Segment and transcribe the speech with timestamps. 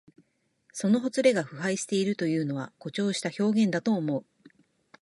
[0.73, 4.25] そのほつれが腐敗しているというのは、誇張した表現だと思う。